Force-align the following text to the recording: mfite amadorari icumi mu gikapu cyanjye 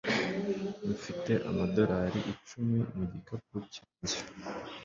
mfite 0.91 1.31
amadorari 1.49 2.19
icumi 2.33 2.77
mu 2.95 3.03
gikapu 3.11 3.55
cyanjye 3.73 4.17